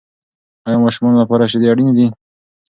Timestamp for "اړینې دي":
1.71-2.07